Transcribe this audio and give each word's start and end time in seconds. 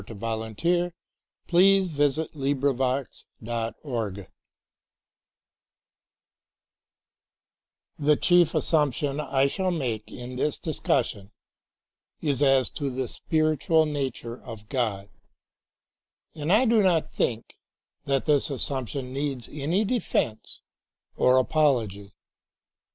144. 0.01 0.87
CHAPTER 1.47 1.55
I 1.55 1.59
THE 1.79 2.29
THREE 2.33 2.53
MOTIVES 2.55 3.23
OF 3.39 3.45
FAITH 3.45 3.45
IN 3.45 3.45
GOD 3.45 4.27
The 7.99 8.15
chief 8.15 8.55
assumption 8.55 9.19
I 9.19 9.45
shall 9.45 9.69
make 9.69 10.11
in 10.11 10.37
this 10.37 10.57
discussion 10.57 11.29
is 12.19 12.41
as 12.41 12.71
to 12.71 12.89
the 12.89 13.07
spiritual 13.07 13.85
nature 13.85 14.41
of 14.41 14.67
God, 14.69 15.07
and 16.33 16.51
I 16.51 16.65
do 16.65 16.81
not 16.81 17.13
think 17.13 17.57
that 18.05 18.25
this 18.25 18.49
assumption 18.49 19.13
needs 19.13 19.47
any 19.51 19.85
defense 19.85 20.63
or 21.15 21.37
apology. 21.37 22.15